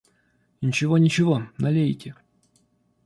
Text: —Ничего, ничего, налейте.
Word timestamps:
—Ничего, 0.61 0.97
ничего, 0.97 1.43
налейте. 1.59 2.15